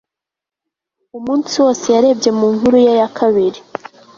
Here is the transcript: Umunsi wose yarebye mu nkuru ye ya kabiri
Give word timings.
Umunsi 1.17 1.53
wose 1.63 1.85
yarebye 1.95 2.29
mu 2.39 2.47
nkuru 2.55 2.77
ye 2.85 2.93
ya 2.99 3.09
kabiri 3.17 3.59